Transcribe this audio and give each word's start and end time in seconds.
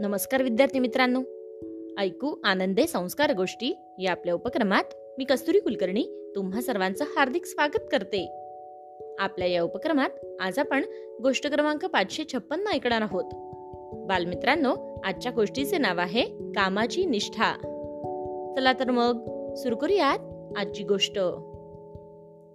नमस्कार 0.00 0.42
विद्यार्थी 0.42 0.78
मित्रांनो. 0.78 1.22
ऐकू 1.98 2.40
आनंदे 2.44 2.86
संस्कार 2.86 3.32
गोष्टी 3.32 3.78
या 3.98 4.10
आपल्या 4.10 4.34
उपक्रमात 4.34 4.84
मी 5.18 5.24
कस्तुरी 5.24 5.60
कुलकर्णी 5.60 6.32
तुम्हा 6.34 6.60
सर्वांचं 6.60 7.04
हार्दिक 7.04 7.46
स्वागत 7.46 7.88
करते. 7.92 8.32
आपल्या 9.18 9.48
या 9.48 9.62
उपक्रमात 9.62 10.10
आज 10.40 10.58
आपण 10.58 10.84
गोष्ट 11.22 11.46
क्रमांक 11.46 11.84
पाचशे 11.84 12.24
छप्पन्न 12.32 12.66
ऐकणार 12.66 13.00
आहोत. 13.00 13.24
बालमित्रांनो 14.06 15.00
आजच्या 15.04 15.32
गोष्टीचे 15.32 15.78
नाव 15.78 16.00
आहे 16.00 16.24
कामाची 16.26 17.04
निष्ठा. 17.04 17.52
चला 18.56 18.72
तर 18.72 18.90
मग 18.90 19.28
सुरू 19.54 19.76
करूयात 19.76 20.18
आजची 20.58 20.84
गोष्ट. 20.84 21.18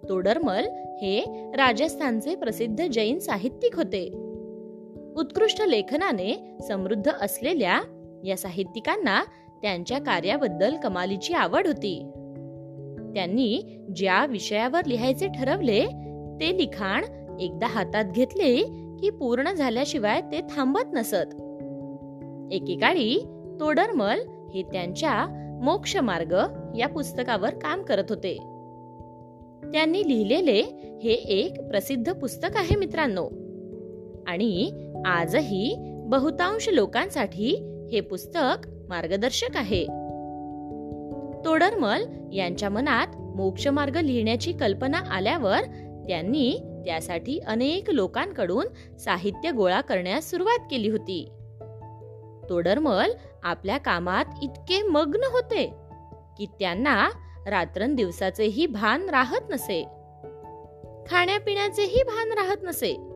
तोडरमल 0.08 0.64
हे 0.72 1.24
राजस्थानचे 1.50 2.34
प्रसिद्ध 2.34 2.86
जैन 2.86 3.18
साहित्यिक 3.18 3.76
होते. 3.76 4.31
उत्कृष्ट 5.16 5.62
लेखनाने 5.62 6.58
समृद्ध 6.68 7.10
असलेल्या 7.20 7.80
या 8.24 8.36
साहित्यिकांना 8.36 9.22
त्यांच्या 9.62 9.98
कार्याबद्दल 9.98 10.76
कमालीची 10.76 11.32
आवड 11.34 11.66
होती. 11.66 12.02
त्यांनी 13.14 13.78
ज्या 13.96 14.26
विषयावर 14.26 14.84
लिहायचे 14.84 15.28
ठरवले 15.28 15.86
ते 16.40 16.58
लिखाण 16.58 17.04
एकदा 17.40 17.66
हातात 17.66 18.04
घेतले 18.04 18.56
की 19.00 19.10
पूर्ण 19.10 19.52
झाल्याशिवाय 19.52 20.20
ते 20.20 20.40
थांबत 20.40 20.92
नसत. 20.92 21.34
एकेकाळी 22.52 23.24
तोडरमल 23.60 24.20
हे 24.54 24.62
त्यांच्या 24.62 25.26
मोक्ष 25.62 25.96
मार्ग 25.96 26.36
या 26.78 26.88
पुस्तकावर 26.88 27.54
काम 27.54 27.82
करत 27.82 28.04
होते. 28.08 28.34
त्यांनी 29.72 30.08
लिहिलेले 30.08 30.60
हे 31.02 31.12
एक 31.12 31.68
प्रसिद्ध 31.68 32.12
पुस्तक 32.12 32.56
आहे 32.56 32.76
मित्रांनो. 32.76 33.28
आणि 34.26 34.70
आजही 35.06 35.76
बहुतांश 36.06 36.68
लोकांसाठी 36.68 37.54
हे 37.92 38.00
पुस्तक 38.00 38.68
मार्गदर्शक 38.88 39.56
आहे. 39.56 39.82
तोडरमल 41.44 42.04
यांच्या 42.32 42.68
मनात 42.70 43.06
मोक्षमार्ग 43.16 43.96
लिहिण्याची 43.96 44.52
कल्पना 44.52 44.98
आल्यावर 44.98 45.60
त्यांनी 46.08 46.58
त्यासाठी 46.86 47.38
अनेक 47.38 47.90
लोकांकडून 47.90 48.96
साहित्य 48.98 49.50
गोळा 49.50 49.80
करण्यास 49.80 50.30
सुरुवात 50.30 50.66
केली 50.70 50.88
होती. 50.88 51.28
तोडरमल 52.50 53.10
आपल्या 53.42 53.78
कामात 53.78 54.24
इतके 54.42 54.82
मग्न 54.82 55.20
होते 55.32 55.72
की 56.38 56.46
त्यांना 56.46 57.08
रात्रंदिवसाचेही 57.46 58.66
भान 58.66 59.08
राहत 59.10 59.50
नसे. 59.50 59.82
खाण्यापिण्याचेही 61.06 62.02
भान 62.02 62.32
राहत 62.32 62.56
नसे. 62.62 63.11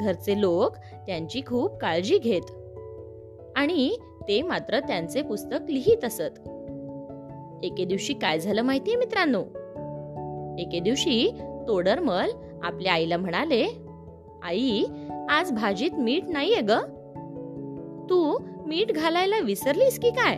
घरचे 0.00 0.40
लोक 0.40 0.76
त्यांची 1.06 1.40
खूप 1.46 1.76
काळजी 1.76 2.18
घेत. 2.18 2.42
आणि 3.56 3.96
ते 4.28 4.42
मात्र 4.42 4.80
त्यांचे 4.80 5.22
पुस्तक 5.22 5.70
लिहित 5.70 6.04
असत. 6.04 6.38
एके 7.64 7.84
दिवशी 7.84 8.14
काय 8.14 8.38
झालं 8.38 8.62
माहितीये 8.62 8.96
मित्रांनो? 8.96 9.40
एके 10.58 10.80
दिवशी 10.80 11.30
तोडरमल 11.68 12.30
आपल्या 12.62 12.92
आईला 12.92 13.16
म्हणाले 13.16 13.66
आई 14.42 14.84
आज 15.28 15.52
भाजीत 15.52 15.90
मीठ 15.98 16.24
नाहीये 16.28 16.60
ग. 16.60 16.70
तू 18.10 18.38
मीठ 18.66 18.92
घालायला 18.92 19.38
विसरलीस 19.38 20.00
की 20.00 20.10
काय? 20.10 20.36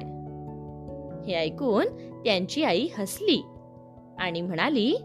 हे 1.27 1.35
ऐकून 1.35 1.87
त्यांची 2.25 2.63
आई 2.63 2.89
हसली 2.99 3.43
आणि 4.19 4.41
म्हणाली 4.41 4.97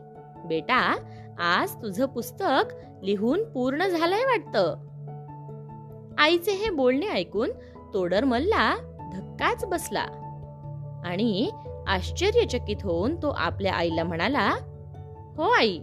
बेटा 0.45 0.95
आज 1.39 1.75
तुझं 1.75 2.05
पुस्तक 2.05 2.73
लिहून 3.03 3.43
पूर्ण 3.43 3.87
झालंय 3.87 4.25
वाटतं. 4.25 4.75
आईचे 6.17 6.51
हे 6.51 6.69
बोलणे 6.69 7.07
ऐकून 7.07 7.49
तोडरमलला 7.93 8.75
धक्काच 9.13 9.65
बसला. 9.65 10.05
आणि 11.05 11.49
आश्चर्यचकित 11.87 12.75
होऊन 12.83 13.15
तो 13.15 13.29
आपल्या 13.29 13.73
आईला 13.73 14.03
म्हणाला 14.03 14.55
हो 15.37 15.43
आई 15.43 15.79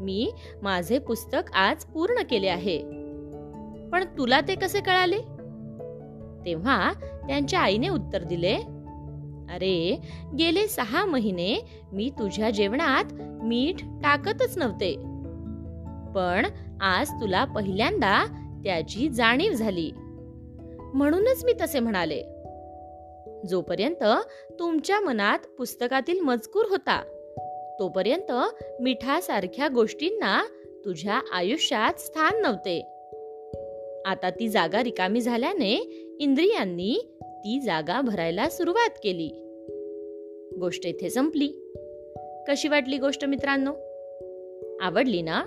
मी 0.00 0.32
माझे 0.62 0.98
पुस्तक 0.98 1.52
आज 1.54 1.84
पूर्ण 1.84 2.22
केले 2.30 2.48
आहे. 2.48 2.78
पण 3.88 4.04
तुला 4.18 4.40
ते 4.40 4.54
कसे 4.54 4.80
कळाले? 4.80 5.18
तेव्हा 6.44 6.92
त्यांच्या 7.26 7.60
आईने 7.60 7.88
उत्तर 7.88 8.22
दिले 8.22 8.58
अरे 9.50 10.00
गेले 10.38 10.68
सहा 10.68 11.04
महिने 11.04 11.64
मी 11.92 12.10
तुझ्या 12.10 12.50
जेवणात 12.50 13.04
मीठ 13.42 13.82
टाकतच 13.82 14.58
नव्हते. 14.58 14.94
पण 16.14 16.46
आज 16.80 17.10
तुला 17.10 17.44
पहिल्यांदा 17.44 18.24
त्याची 18.64 19.08
जाणीव 19.08 19.52
झाली. 19.52 19.90
म्हणूनच 20.94 21.44
मी 21.44 21.52
तसे 21.60 21.80
म्हणाले. 21.80 22.22
जोपर्यंत 23.48 24.04
तुमच्या 24.58 25.00
मनात 25.00 25.38
पुस्तकातील 25.58 26.20
मजकूर 26.20 26.64
होता 26.70 27.02
तोपर्यंत 27.78 28.32
मिठासारख्या 28.80 29.68
गोष्टींना 29.68 30.42
तुझ्या 30.84 31.20
आयुष्यात 31.32 32.00
स्थान 32.00 32.42
नव्हते. 32.42 32.80
आता 34.06 34.30
ती 34.30 34.48
जागा 34.48 34.82
रिकामी 34.82 35.20
झाल्याने 35.20 35.74
इंद्रियांनी 36.20 37.18
ती 37.40 37.60
जागा 37.60 38.00
भरायला 38.00 38.48
सुरुवात 38.48 38.90
केली. 39.04 39.28
गोष्ट 40.60 40.86
इथे 40.86 41.10
संपली. 41.10 41.48
कशी 42.48 42.68
वाटली 42.68 42.98
गोष्ट 42.98 43.24
मित्रांनो? 43.24 43.72
आवडली 44.80 45.22
ना? 45.22 45.44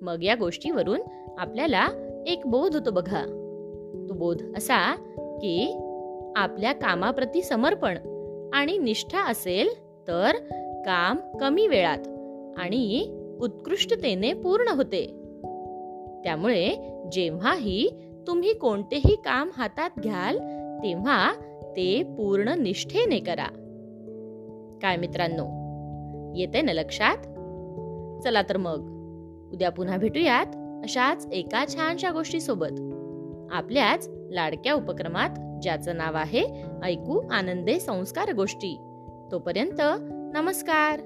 मग 0.00 0.24
या 0.24 0.34
गोष्टीवरून 0.34 1.00
आपल्याला 1.38 1.88
एक 2.26 2.46
बोध 2.46 2.74
होतो 2.74 2.90
बघा. 2.90 3.24
तो 4.08 4.14
बोध 4.14 4.42
असा 4.56 4.94
की 5.42 5.78
आपल्या 6.36 6.72
कामाप्रती 6.72 7.42
समर्पण 7.42 7.98
आणि 8.52 8.78
निष्ठा 8.78 9.30
असेल 9.30 9.68
तर 10.08 10.32
काम 10.86 11.16
कमी 11.40 11.66
वेळात 11.66 12.08
आणि 12.58 13.04
उत्कृष्टतेने 13.40 14.32
पूर्ण 14.32 14.68
होते. 14.68 15.06
त्यामुळे 16.24 16.74
जेव्हाही 17.12 17.90
तुम्ही 18.26 18.52
कोणतेही 18.52 19.16
काम 19.24 19.50
हातात 19.52 19.90
घ्याल 20.00 20.38
तेव्हा 20.82 21.32
ते 21.76 22.02
पूर्ण 22.02 22.48
निष्ठेने 22.48 23.18
करा. 23.18 23.46
काय 24.82 24.96
मित्रांनो? 24.96 25.66
येते 26.36 26.62
ना 26.62 26.72
लक्षात? 26.72 27.16
चला 28.24 28.42
तर 28.42 28.56
मग 28.56 28.92
उद्या 29.52 29.70
पुन्हा 29.70 29.96
भेटूयात 29.96 30.46
अशाच 30.84 31.26
एका 31.32 31.64
छानशा 31.68 32.10
गोष्टी 32.10 32.40
सोबत 32.40 32.80
आपल्याच 33.52 34.08
लाडक्या 34.30 34.74
उपक्रमात 34.74 35.62
ज्याचं 35.62 35.96
नाव 35.96 36.16
आहे 36.16 36.64
ऐकू 36.82 37.28
आनंदे 37.30 37.80
संस्कार 37.80 38.32
गोष्टी. 38.32 38.78
तोपर्यंत 39.32 39.80
नमस्कार! 40.34 41.00